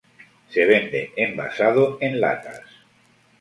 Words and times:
Se 0.49 0.65
vende 0.65 1.11
envasado 1.15 1.99
en 2.01 2.19
latas. 2.19 2.63